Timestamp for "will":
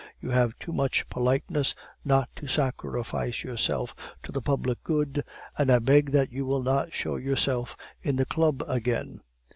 6.43-6.63